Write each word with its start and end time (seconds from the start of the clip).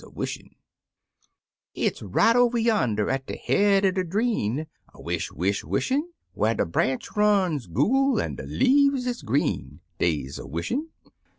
/I 0.03 0.07
IVISHING 0.07 0.49
SONG 1.19 1.29
Ifs 1.75 2.01
right 2.01 2.35
over 2.35 2.57
yonder 2.57 3.07
at 3.11 3.27
de 3.27 3.37
head 3.37 3.85
er 3.85 3.91
de 3.91 4.03
dreen— 4.03 4.65
A 4.95 4.99
wish, 4.99 5.31
wish, 5.31 5.63
wishin'— 5.63 6.09
IVhar 6.35 6.57
de 6.57 6.65
branch 6.65 7.11
runs 7.15 7.67
google, 7.67 8.19
an' 8.19 8.33
de 8.33 8.47
leaves 8.47 9.05
isgreen— 9.05 9.79
Des 9.99 10.41
a 10.41 10.47
wishin'. 10.47 10.87